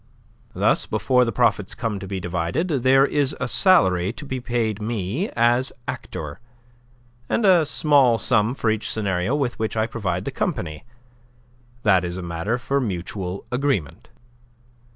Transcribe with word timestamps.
Thus 0.55 0.87
before 0.87 1.25
the 1.25 1.31
profits 1.31 1.75
come 1.75 1.99
to 1.99 2.07
be 2.07 2.19
divided, 2.19 2.69
there 2.69 3.05
is 3.05 3.35
a 3.39 3.47
salary 3.47 4.11
to 4.13 4.25
be 4.25 4.39
paid 4.39 4.81
me 4.81 5.29
as 5.35 5.71
actor, 5.87 6.39
and 7.29 7.45
a 7.45 7.67
small 7.67 8.17
sum 8.17 8.55
for 8.55 8.71
each 8.71 8.89
scenario 8.91 9.35
with 9.35 9.59
which 9.59 9.77
I 9.77 9.85
provide 9.85 10.25
the 10.25 10.31
company; 10.31 10.85
that 11.83 12.03
is 12.03 12.17
a 12.17 12.23
matter 12.23 12.57
for 12.57 12.81
mutual 12.81 13.45
agreement. 13.51 14.09